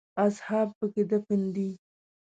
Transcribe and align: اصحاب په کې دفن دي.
اصحاب 0.25 0.69
په 0.79 0.85
کې 0.93 1.03
دفن 1.11 1.41
دي. 1.55 1.69